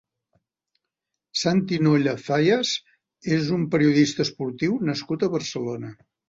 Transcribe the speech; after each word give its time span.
Santi 1.41 1.77
Nolla 1.87 2.15
Zayas 2.23 2.71
és 3.37 3.53
un 3.59 3.69
periodista 3.77 4.25
esportiu 4.27 4.81
nascut 4.91 5.27
a 5.29 5.31
Barcelona. 5.37 5.95